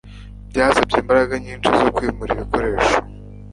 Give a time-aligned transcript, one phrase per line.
[0.49, 2.97] Byasabye imbaraga nyinshi zo kwimura ibikoresho.